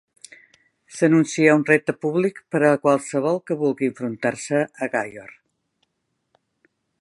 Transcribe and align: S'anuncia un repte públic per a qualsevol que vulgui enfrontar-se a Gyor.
S'anuncia 0.99 1.57
un 1.57 1.65
repte 1.67 1.93
públic 2.05 2.41
per 2.55 2.61
a 2.69 2.71
qualsevol 2.87 3.37
que 3.51 3.59
vulgui 3.61 3.91
enfrontar-se 3.91 4.63
a 4.63 4.89
Gyor. 4.97 5.37